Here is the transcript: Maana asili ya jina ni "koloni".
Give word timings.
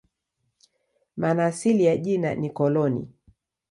Maana 1.17 1.45
asili 1.45 1.83
ya 1.85 1.97
jina 1.97 2.35
ni 2.35 2.49
"koloni". 2.49 3.07